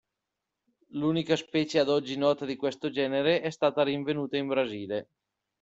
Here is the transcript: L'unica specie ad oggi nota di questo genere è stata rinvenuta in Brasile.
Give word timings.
L'unica 0.93 1.35
specie 1.35 1.77
ad 1.77 1.87
oggi 1.87 2.17
nota 2.17 2.43
di 2.43 2.55
questo 2.55 2.89
genere 2.89 3.39
è 3.41 3.51
stata 3.51 3.83
rinvenuta 3.83 4.35
in 4.35 4.47
Brasile. 4.47 5.09